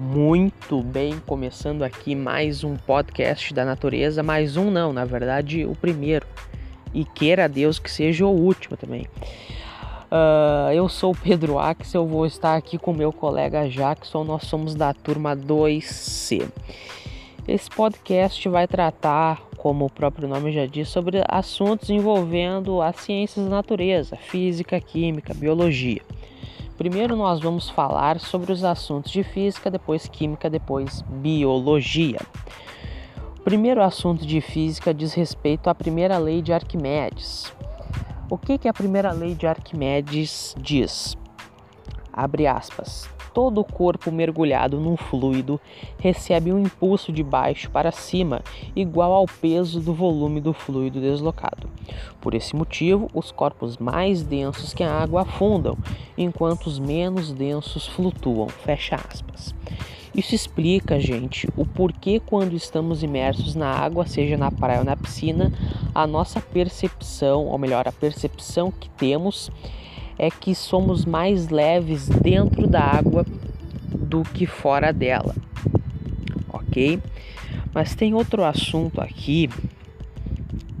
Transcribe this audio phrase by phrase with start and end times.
[0.00, 5.76] Muito bem, começando aqui mais um podcast da natureza, mais um não, na verdade o
[5.76, 6.26] primeiro,
[6.94, 9.02] e queira Deus que seja o último também.
[10.10, 14.74] Uh, eu sou o Pedro Axel, vou estar aqui com meu colega Jackson, nós somos
[14.74, 16.48] da turma 2C.
[17.46, 23.44] Esse podcast vai tratar, como o próprio nome já diz, sobre assuntos envolvendo as ciências
[23.44, 26.00] da natureza, física, química, biologia.
[26.80, 32.20] Primeiro nós vamos falar sobre os assuntos de física, depois química, depois biologia.
[33.38, 37.52] O primeiro assunto de física diz respeito à primeira lei de Arquimedes.
[38.30, 41.18] O que, que a primeira lei de Arquimedes diz?
[42.10, 45.60] Abre aspas todo o corpo mergulhado num fluido
[45.98, 48.42] recebe um impulso de baixo para cima
[48.74, 51.68] igual ao peso do volume do fluido deslocado.
[52.20, 55.76] Por esse motivo, os corpos mais densos que a água afundam,
[56.16, 58.48] enquanto os menos densos flutuam.
[58.48, 59.54] Fecha aspas.
[60.14, 64.96] Isso explica, gente, o porquê quando estamos imersos na água, seja na praia ou na
[64.96, 65.52] piscina,
[65.94, 69.50] a nossa percepção, ou melhor, a percepção que temos
[70.20, 73.24] é que somos mais leves dentro da água
[73.90, 75.34] do que fora dela,
[76.52, 77.00] ok?
[77.72, 79.48] Mas tem outro assunto aqui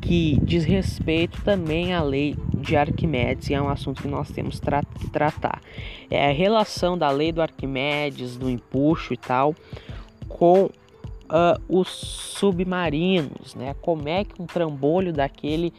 [0.02, 4.60] que diz respeito também à lei de Arquimedes e é um assunto que nós temos
[4.60, 5.62] tra que tratar.
[6.10, 9.54] É a relação da lei do Arquimedes, do empuxo e tal,
[10.28, 10.70] com uh,
[11.66, 13.74] os submarinos, né?
[13.80, 15.72] Como é que um trambolho daquele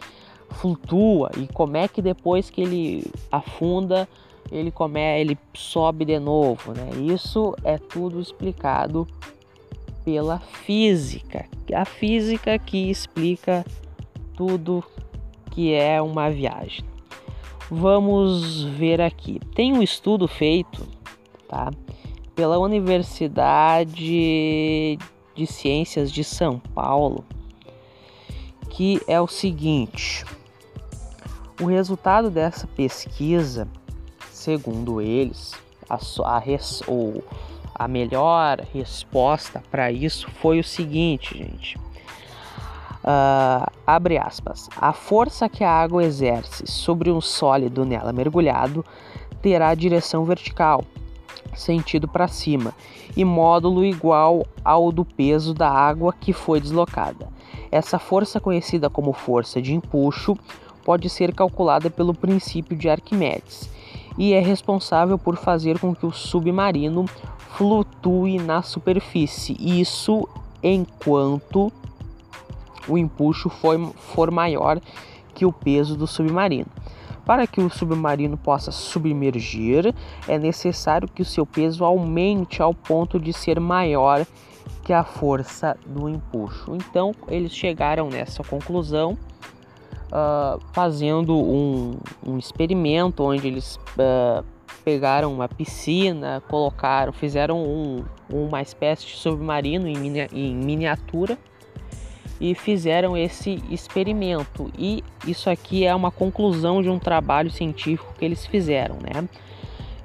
[0.51, 4.07] flutua e como é que depois que ele afunda
[4.51, 6.89] ele come, ele sobe de novo, né?
[7.01, 9.07] Isso é tudo explicado
[10.03, 13.65] pela física, a física que explica
[14.35, 14.83] tudo
[15.51, 16.83] que é uma viagem.
[17.69, 19.39] Vamos ver aqui.
[19.55, 20.85] Tem um estudo feito,
[21.47, 21.71] tá?
[22.35, 24.97] Pela Universidade
[25.33, 27.23] de Ciências de São Paulo,
[28.69, 30.25] que é o seguinte:
[31.61, 33.67] o resultado dessa pesquisa,
[34.31, 35.53] segundo eles,
[35.87, 37.23] a, a, res, ou
[37.75, 41.77] a melhor resposta para isso foi o seguinte, gente.
[43.03, 44.69] Uh, abre aspas.
[44.75, 48.83] A força que a água exerce sobre um sólido nela mergulhado
[49.39, 50.83] terá direção vertical,
[51.55, 52.73] sentido para cima,
[53.15, 57.27] e módulo igual ao do peso da água que foi deslocada.
[57.71, 60.37] Essa força, conhecida como força de empuxo,
[60.83, 63.69] pode ser calculada pelo princípio de Arquimedes
[64.17, 67.05] e é responsável por fazer com que o submarino
[67.55, 69.55] flutue na superfície.
[69.59, 70.27] Isso
[70.61, 71.71] enquanto
[72.87, 74.79] o empuxo for, for maior
[75.33, 76.67] que o peso do submarino.
[77.25, 79.93] Para que o submarino possa submergir,
[80.27, 84.25] é necessário que o seu peso aumente ao ponto de ser maior
[84.83, 86.75] que a força do empuxo.
[86.75, 89.17] Então, eles chegaram nessa conclusão
[90.11, 94.43] uh, fazendo um, um, experimento onde eles uh,
[94.83, 101.37] pegaram uma piscina, colocaram, fizeram um, uma espécie de submarino em, minia, em miniatura
[102.39, 104.71] e fizeram esse experimento.
[104.77, 109.27] E isso aqui é uma conclusão de um trabalho científico que eles fizeram, né?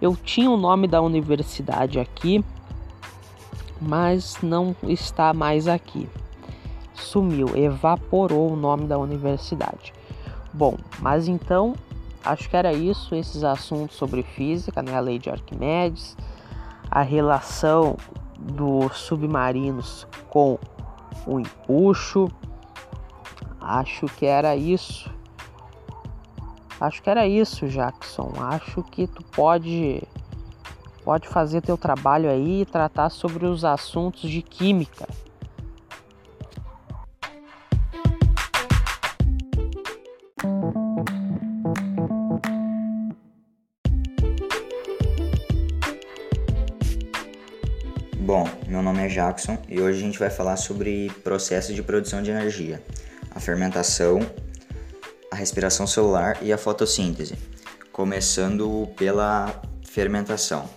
[0.01, 2.45] Eu tinha o nome da universidade aqui,
[3.81, 6.07] mas não está mais aqui
[7.03, 9.93] sumiu, evaporou o nome da universidade.
[10.57, 11.75] Bom, mas então
[12.25, 16.17] acho que era isso, esses assuntos sobre física, né, a lei de Arquimedes,
[16.91, 17.99] a relação
[18.39, 20.59] dos submarinos com
[21.27, 22.31] o empuxo.
[23.61, 25.13] Acho que era isso.
[26.81, 28.33] Acho que era isso, Jackson.
[28.39, 30.03] Acho que tu pode
[31.05, 35.07] pode fazer teu trabalho aí e tratar sobre os assuntos de química.
[49.17, 52.83] Jackson e hoje a gente vai falar sobre processos de produção de energia,
[53.31, 54.21] a fermentação,
[55.31, 57.35] a respiração celular e a fotossíntese,
[57.91, 60.69] começando pela fermentação.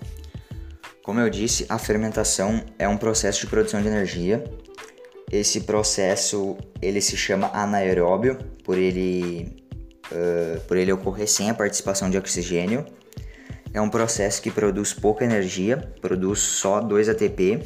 [1.04, 4.42] Como eu disse, a fermentação é um processo de produção de energia.
[5.30, 9.66] Esse processo ele se chama anaeróbio, por ele,
[10.12, 12.86] uh, por ele ocorrer sem a participação de oxigênio
[13.74, 17.60] é um processo que produz pouca energia, produz só 2 ATP.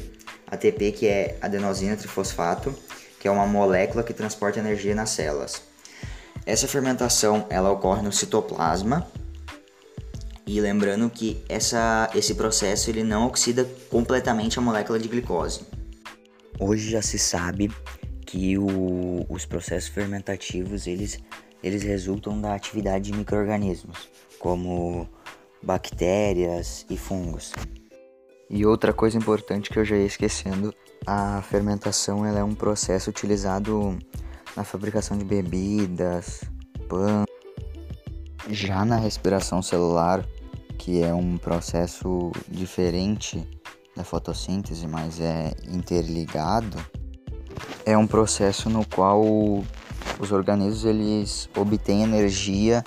[0.53, 2.73] ATP que é adenosina trifosfato,
[3.19, 5.61] que é uma molécula que transporta energia nas células.
[6.45, 9.07] Essa fermentação ela ocorre no citoplasma
[10.45, 15.61] E lembrando que essa, esse processo ele não oxida completamente a molécula de glicose.
[16.59, 17.71] Hoje já se sabe
[18.25, 21.17] que o, os processos fermentativos eles,
[21.63, 25.07] eles resultam da atividade de micro-organismos, como
[25.61, 27.53] bactérias e fungos.
[28.55, 30.71] E outra coisa importante que eu já ia esquecendo,
[31.07, 33.97] a fermentação ela é um processo utilizado
[34.55, 36.44] na fabricação de bebidas,
[36.88, 37.23] pão.
[38.47, 40.23] Já na respiração celular,
[40.77, 43.44] que é um processo diferente
[43.97, 46.77] da fotossíntese, mas é interligado,
[47.83, 49.23] é um processo no qual
[50.19, 52.83] os organismos eles obtêm energia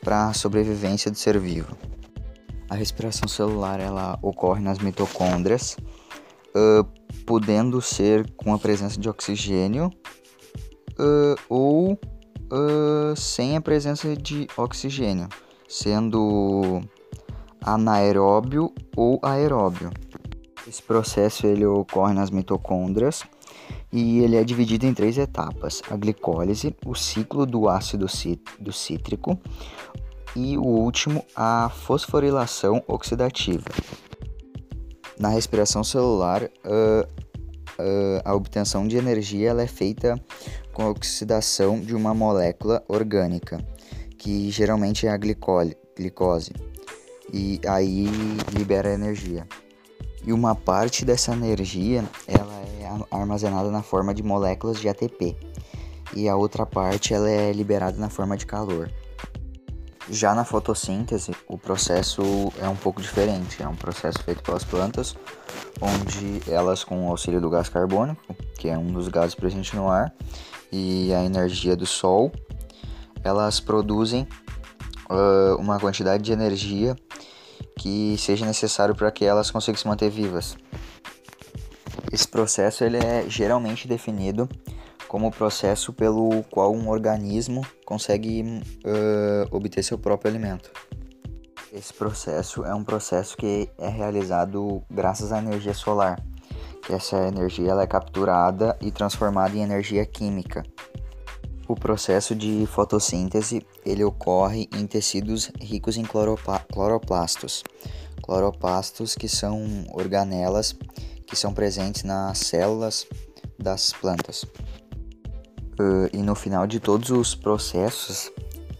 [0.00, 1.76] para a sobrevivência do ser vivo.
[2.70, 5.76] A respiração celular ela ocorre nas mitocôndrias,
[6.54, 6.84] uh,
[7.26, 9.90] podendo ser com a presença de oxigênio
[10.92, 15.28] uh, ou uh, sem a presença de oxigênio,
[15.68, 16.80] sendo
[17.60, 19.90] anaeróbio ou aeróbio.
[20.64, 23.24] Esse processo ele ocorre nas mitocôndrias
[23.92, 28.06] e ele é dividido em três etapas: a glicólise, o ciclo do ácido
[28.60, 29.36] do cítrico
[30.34, 33.64] e o último, a fosforilação oxidativa.
[35.18, 37.06] Na respiração celular, uh,
[37.78, 40.18] uh, a obtenção de energia ela é feita
[40.72, 43.58] com a oxidação de uma molécula orgânica,
[44.18, 46.52] que geralmente é a glicose,
[47.32, 48.06] e aí
[48.52, 49.46] libera energia.
[50.24, 55.36] E uma parte dessa energia ela é armazenada na forma de moléculas de ATP,
[56.14, 58.90] e a outra parte ela é liberada na forma de calor.
[60.12, 62.20] Já na fotossíntese, o processo
[62.60, 63.62] é um pouco diferente.
[63.62, 65.14] É um processo feito pelas plantas,
[65.80, 68.20] onde elas, com o auxílio do gás carbônico,
[68.58, 70.12] que é um dos gases presentes no ar,
[70.72, 72.32] e a energia do sol,
[73.22, 74.26] elas produzem
[75.08, 76.96] uh, uma quantidade de energia
[77.78, 80.56] que seja necessário para que elas consigam se manter vivas.
[82.10, 84.48] Esse processo ele é geralmente definido
[85.10, 90.70] como o processo pelo qual um organismo consegue uh, obter seu próprio alimento.
[91.72, 96.22] Esse processo é um processo que é realizado graças à energia solar,
[96.86, 100.62] que essa energia ela é capturada e transformada em energia química.
[101.66, 107.64] O processo de fotossíntese ele ocorre em tecidos ricos em cloroplastos,
[108.22, 110.76] cloroplastos que são organelas
[111.26, 113.08] que são presentes nas células
[113.58, 114.46] das plantas.
[115.80, 118.30] Uh, e no final de todos os processos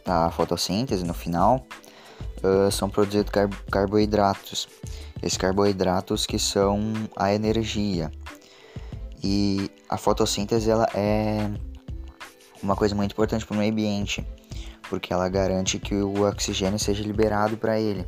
[0.05, 1.65] da fotossíntese, no final,
[2.45, 4.69] uh, são produzidos car carboidratos.
[5.23, 8.13] Esses carboidratos que são a energia.
[9.23, 11.51] E a fotossíntese ela é
[12.63, 14.27] uma coisa muito importante para o meio ambiente,
[14.91, 18.07] porque ela garante que o oxigênio seja liberado para ele.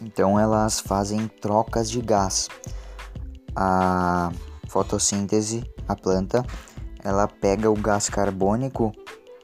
[0.00, 2.48] Então elas fazem trocas de gás.
[3.54, 4.32] A
[4.66, 6.44] fotossíntese, a planta,
[7.02, 8.92] ela pega o gás carbônico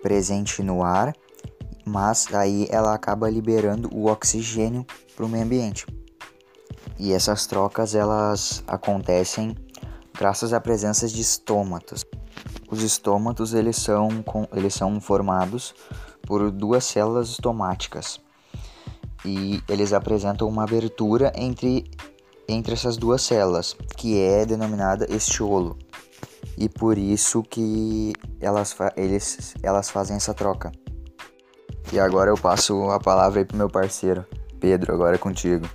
[0.03, 1.15] presente no ar,
[1.85, 5.87] mas aí ela acaba liberando o oxigênio para o meio ambiente.
[6.99, 9.57] E essas trocas elas acontecem
[10.17, 12.05] graças à presença de estômatos.
[12.71, 14.09] Os estômatos eles são,
[14.53, 15.75] eles são formados
[16.27, 18.21] por duas células estomáticas
[19.25, 21.91] e eles apresentam uma abertura entre,
[22.49, 25.79] entre essas duas células, que é denominada estiolo
[26.57, 30.73] e por isso que elas, eles, elas fazem essa troca.
[31.93, 34.25] E agora eu passo a palavra aí pro meu parceiro,
[34.59, 35.67] Pedro, agora é contigo.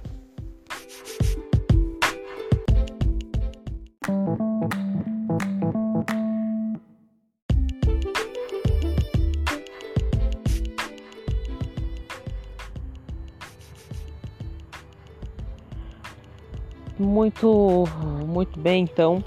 [16.98, 17.86] Muito,
[18.26, 19.24] muito bem, então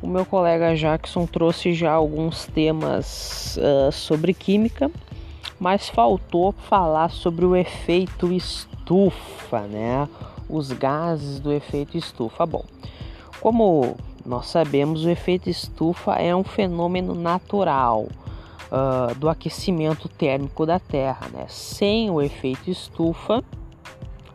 [0.00, 4.90] o meu colega Jackson trouxe já alguns temas uh, sobre química,
[5.58, 10.08] mas faltou falar sobre o efeito estufa, né?
[10.48, 12.46] Os gases do efeito estufa.
[12.46, 12.64] Bom,
[13.40, 18.06] como nós sabemos, o efeito estufa é um fenômeno natural
[18.70, 21.46] uh, do aquecimento térmico da Terra, né?
[21.48, 23.42] Sem o efeito estufa,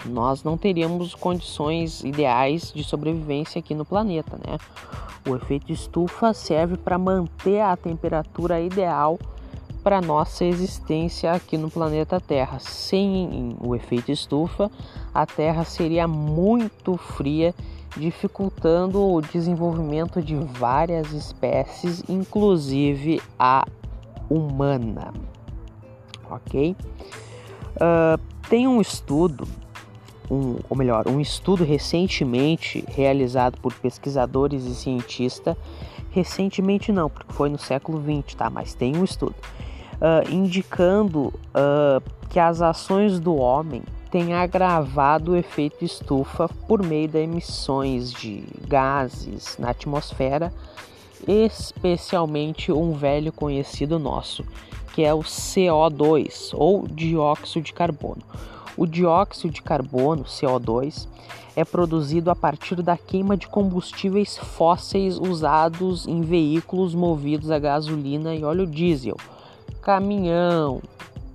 [0.06, 4.58] nós não teríamos condições ideais de sobrevivência aqui no planeta, né?
[5.26, 9.18] O efeito estufa serve para manter a temperatura ideal
[9.84, 12.60] para nossa existência aqui no planeta Terra.
[12.60, 14.72] Sem o efeito estufa,
[15.14, 17.54] a Terra seria muito fria,
[17.96, 23.66] dificultando o desenvolvimento de várias espécies, inclusive a
[24.30, 25.14] humana.
[26.30, 26.76] Ok?
[27.76, 29.48] Uh, tem um estudo
[30.34, 35.56] um, ou melhor, um estudo recentemente realizado por pesquisadores e cientistas,
[36.10, 38.50] recentemente não, porque foi no século 20, tá?
[38.50, 39.36] Mas tem um estudo
[39.96, 47.08] uh, indicando uh, que as ações do homem têm agravado o efeito estufa por meio
[47.08, 50.54] das emissões de gases na atmosfera,
[51.28, 54.44] especialmente um velho conhecido nosso,
[54.94, 58.22] que é o CO2 ou dióxido de carbono.
[58.76, 61.08] O dióxido de carbono, CO2,
[61.56, 68.34] é produzido a partir da queima de combustíveis fósseis usados em veículos movidos a gasolina
[68.34, 69.18] e óleo diesel,
[69.82, 70.82] caminhão,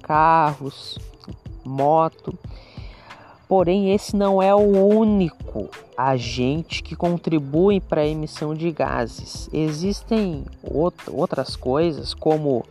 [0.02, 0.98] carros,
[1.64, 2.36] moto.
[3.46, 9.48] Porém, esse não é o único agente que contribui para a emissão de gases.
[9.52, 12.64] Existem outras coisas, como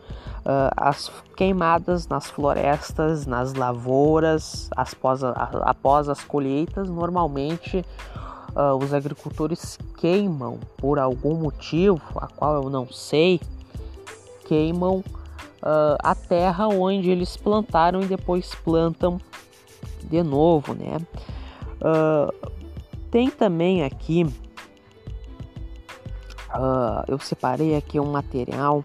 [0.48, 6.88] uh, as queimadas nas florestas, nas lavouras, após, após as colheitas.
[6.88, 7.84] Normalmente,
[8.56, 13.38] uh, os agricultores queimam por algum motivo, a qual eu não sei,
[14.46, 19.20] queimam uh, a terra onde eles plantaram e depois plantam
[20.04, 20.98] de novo, né?
[23.10, 24.26] Tem também aqui,
[27.06, 28.82] eu separei aqui um material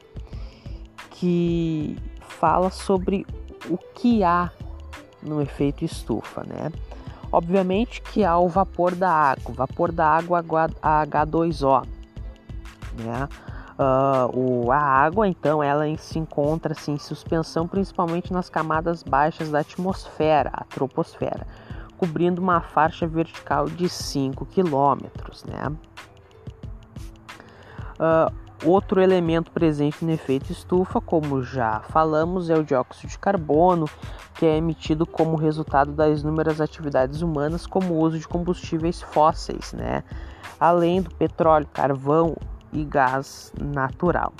[1.24, 3.26] que fala sobre
[3.70, 4.52] o que há
[5.22, 6.70] no efeito estufa, né?
[7.32, 11.88] Obviamente que há o vapor da água, o vapor da água H2O,
[12.98, 13.30] né?
[13.80, 19.50] Uh, o, a água, então, ela se encontra assim, em suspensão principalmente nas camadas baixas
[19.50, 21.48] da atmosfera, a troposfera,
[21.96, 25.08] cobrindo uma faixa vertical de 5 km.
[25.48, 25.72] Né?
[27.98, 33.88] Uh, outro elemento presente no efeito estufa, como já falamos, é o dióxido de carbono,
[34.36, 39.74] que é emitido como resultado das inúmeras atividades humanas, como o uso de combustíveis fósseis,
[39.74, 40.04] né?
[40.60, 42.36] além do petróleo, carvão,
[42.74, 44.34] e gás natural.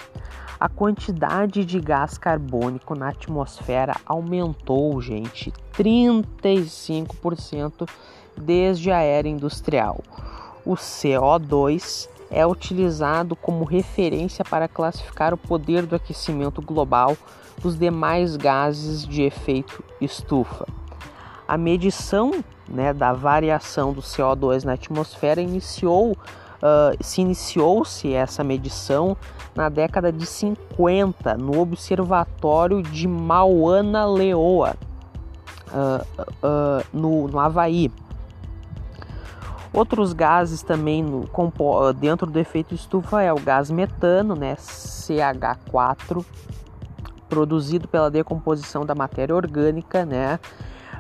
[0.60, 7.88] A quantidade de gás carbônico na atmosfera aumentou, gente, 35%
[8.36, 10.02] desde a era industrial.
[10.66, 17.16] O CO2 é utilizado como referência para classificar o poder do aquecimento global
[17.62, 20.66] dos demais gases de efeito estufa.
[21.48, 26.12] A medição né, da variação do CO2 na atmosfera iniciou
[26.64, 29.18] uh, se iniciou-se essa medição
[29.54, 34.76] na década de 50 no Observatório de Mauna Leoa,
[35.68, 37.92] uh, uh, no, no Havaí.
[39.74, 41.28] Outros gases também no,
[42.00, 46.24] dentro do efeito estufa é o gás metano, né, CH4,
[47.28, 50.40] produzido pela decomposição da matéria orgânica, né,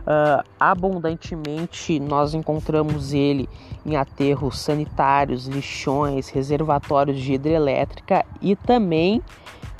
[0.04, 3.48] Uh, abundantemente nós encontramos ele
[3.86, 9.24] em aterros sanitários, lixões, reservatórios de hidrelétrica e também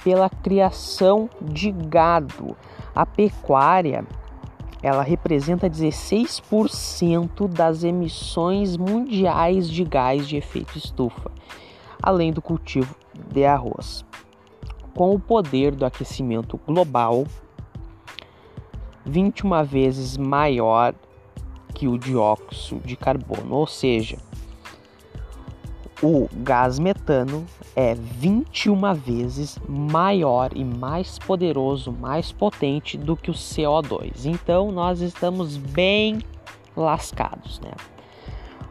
[0.02, 2.56] pela criação de gado.
[2.96, 4.06] A pecuária
[4.84, 11.32] ela representa 16% das emissões mundiais de gás de efeito estufa,
[12.02, 12.94] além do cultivo
[13.32, 14.04] de arroz.
[14.94, 17.26] Com o poder do aquecimento global,
[19.06, 20.94] 21 vezes maior
[21.74, 24.18] que o dióxido de carbono, ou seja,
[26.04, 33.34] o gás metano é 21 vezes maior e mais poderoso, mais potente do que o
[33.34, 34.26] CO2.
[34.26, 36.20] Então nós estamos bem
[36.76, 37.72] lascados, né?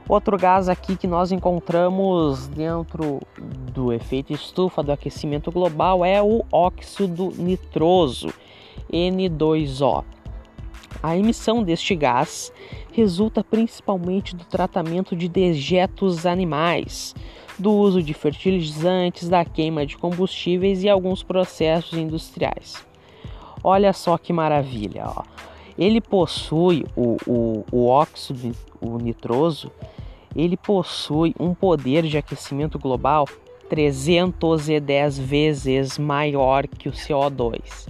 [0.06, 3.22] Outro gás aqui que nós encontramos dentro
[3.72, 8.28] do efeito estufa do aquecimento global é o óxido nitroso,
[8.92, 10.04] N2O.
[11.00, 12.52] A emissão deste gás
[12.92, 17.14] resulta principalmente do tratamento de dejetos animais,
[17.58, 22.84] do uso de fertilizantes, da queima de combustíveis e alguns processos industriais.
[23.62, 25.04] Olha só que maravilha!
[25.06, 25.22] Ó.
[25.78, 29.70] Ele possui o, o, o óxido o nitroso,
[30.34, 33.28] ele possui um poder de aquecimento global
[33.68, 37.88] 310 vezes maior que o CO2.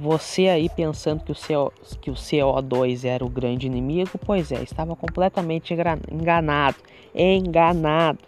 [0.00, 4.62] Você aí pensando que o, CO, que o CO2 era o grande inimigo, pois é,
[4.62, 6.76] estava completamente enganado,
[7.14, 8.18] enganado.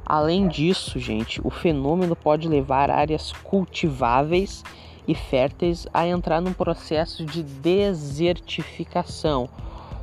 [0.05, 4.63] Além disso, gente, o fenômeno pode levar áreas cultiváveis
[5.07, 9.49] e férteis a entrar num processo de desertificação.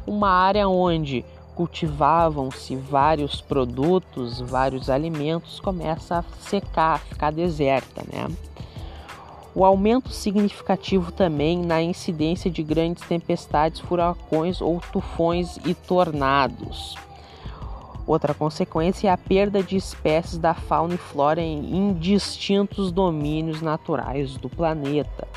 [0.04, 8.28] Uma área onde cultivavam-se vários produtos, vários alimentos, começa a secar, a ficar deserta, né?
[9.54, 16.96] O aumento significativo também na incidência de grandes tempestades, furacões ou tufões e tornados.
[18.06, 24.36] Outra consequência é a perda de espécies da fauna e flora em distintos domínios naturais
[24.38, 25.28] do planeta.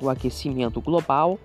[0.00, 1.38] O aquecimento global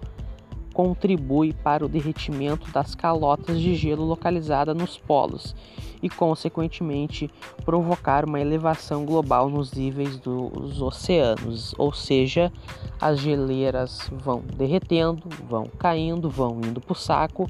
[0.78, 5.56] contribui para o derretimento das calotas de gelo localizada nos polos
[6.04, 7.32] e, consequentemente,
[7.66, 12.54] provocar uma elevação global nos níveis dos oceanos, ou seja,
[13.02, 17.50] as geleiras vão derretendo, vão caindo, vão indo para o saco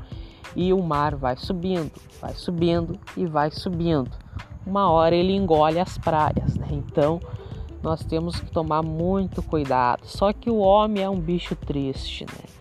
[0.55, 1.91] e o mar vai subindo,
[2.21, 4.11] vai subindo e vai subindo.
[4.65, 6.69] Uma hora ele engole as praias, né?
[6.71, 7.19] Então
[7.83, 10.05] nós temos que tomar muito cuidado.
[10.05, 12.57] Só que o homem é um bicho triste, né?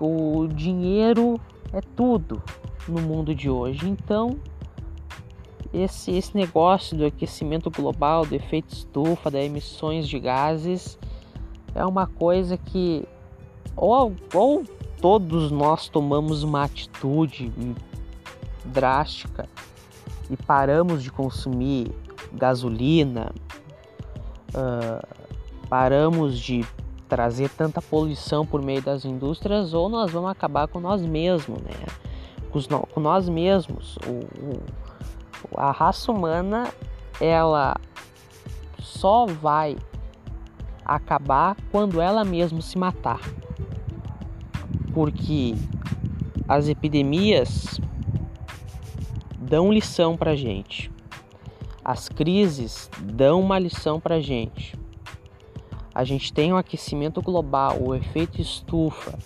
[0.00, 1.40] O dinheiro
[1.72, 2.42] é tudo
[2.88, 3.88] no mundo de hoje.
[3.88, 4.38] Então,
[5.72, 10.98] esse, esse negócio do aquecimento global, do efeito estufa, das emissões de gases,
[11.74, 13.06] é uma coisa que
[13.76, 14.64] ou, ou
[15.00, 17.52] todos nós tomamos uma atitude
[18.64, 19.48] drástica
[20.30, 21.90] e paramos de consumir
[22.32, 23.32] gasolina,
[24.54, 25.06] uh,
[25.68, 26.64] paramos de
[27.12, 31.70] trazer tanta poluição por meio das indústrias ou nós vamos acabar com nós mesmos, né?
[32.50, 33.98] Com, nós mesmos.
[34.06, 34.62] O, o,
[35.54, 36.72] a raça humana
[37.20, 37.76] ela
[38.78, 39.76] só vai
[40.82, 43.20] acabar quando ela mesma se matar.
[44.94, 45.54] Porque
[46.48, 47.78] as epidemias
[49.38, 50.90] dão lição pra gente.
[51.84, 54.80] As crises dão uma lição pra gente
[55.94, 59.18] a gente tem o aquecimento global, o efeito estufa,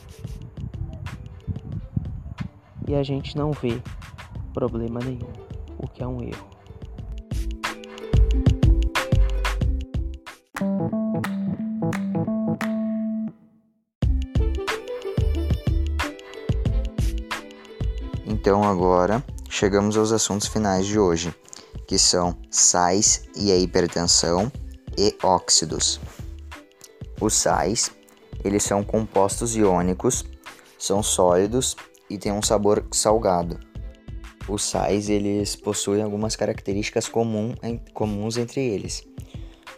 [2.88, 3.80] e a gente não vê
[4.52, 5.32] problema nenhum,
[5.78, 6.56] o que é um erro.
[18.24, 21.34] Então agora chegamos aos assuntos finais de hoje,
[21.86, 24.50] que são sais e a hipertensão
[24.96, 26.00] e óxidos.
[27.20, 27.90] Os sais,
[28.44, 30.24] eles são compostos iônicos,
[30.78, 31.76] são sólidos
[32.10, 33.58] e têm um sabor salgado.
[34.48, 37.54] Os sais, eles possuem algumas características comum,
[37.92, 39.06] comuns entre eles.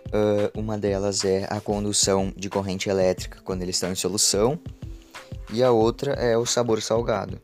[0.09, 4.59] Uh, uma delas é a condução de corrente elétrica quando eles estão em solução
[5.53, 7.41] e a outra é o sabor salgado.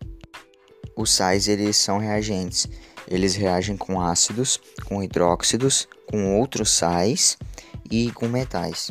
[0.96, 2.68] Os sais eles são reagentes.
[3.06, 7.36] Eles reagem com ácidos, com hidróxidos, com outros sais
[7.90, 8.90] e com metais.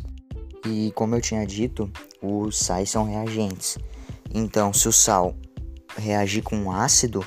[0.66, 3.78] E como eu tinha dito, os sais são reagentes.
[4.34, 5.36] Então, se o sal
[5.98, 7.26] reagir com ácido,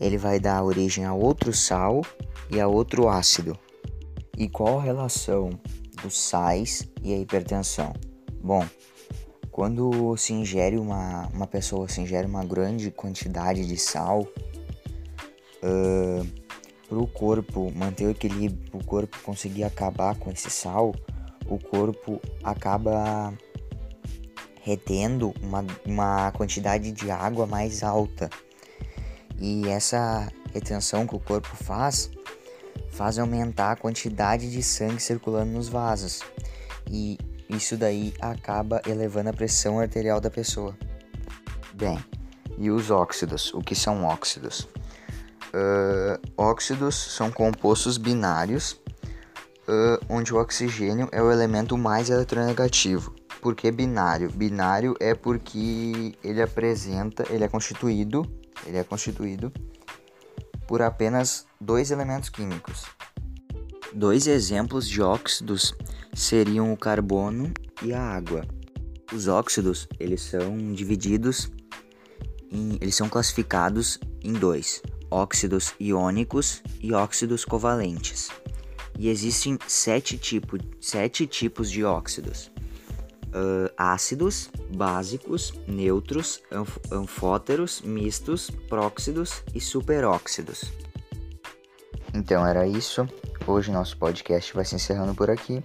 [0.00, 2.02] ele vai dar origem a outro sal
[2.50, 3.56] e a outro ácido.
[4.36, 5.50] E qual a relação
[6.02, 7.92] dos sais e a hipertensão?
[8.42, 8.66] Bom,
[9.50, 14.26] quando se ingere uma, uma pessoa se ingere uma grande quantidade de sal,
[15.62, 16.26] uh,
[16.88, 20.94] para o corpo manter o equilíbrio, o corpo conseguir acabar com esse sal,
[21.46, 23.32] o corpo acaba
[24.62, 28.30] retendo uma, uma quantidade de água mais alta.
[29.38, 32.10] E essa retenção que o corpo faz
[32.90, 36.20] faz aumentar a quantidade de sangue circulando nos vasos.
[36.88, 40.76] E isso daí acaba elevando a pressão arterial da pessoa.
[41.74, 41.98] Bem,
[42.58, 43.52] e os óxidos?
[43.54, 44.68] O que são óxidos?
[45.54, 48.80] Uh, óxidos são compostos binários
[49.68, 53.14] uh, onde o oxigênio é o elemento mais eletronegativo.
[53.40, 54.30] Por que binário?
[54.30, 58.24] Binário é porque ele apresenta, ele é constituído,
[58.66, 59.52] ele é constituído
[60.66, 62.84] por apenas dois elementos químicos.
[63.92, 65.74] Dois exemplos de óxidos
[66.14, 68.46] seriam o carbono e a água.
[69.12, 71.50] Os óxidos, eles são divididos
[72.50, 78.30] em, eles são classificados em dois: óxidos iônicos e óxidos covalentes.
[78.98, 82.50] E existem sete, tipo, sete tipos de óxidos:
[83.28, 90.64] uh, ácidos, básicos, neutros, anf anfóteros, mistos, próxidos e superóxidos.
[92.14, 93.08] Então era isso.
[93.46, 95.62] Hoje nosso podcast vai se encerrando por aqui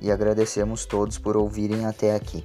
[0.00, 2.44] e agradecemos todos por ouvirem até aqui.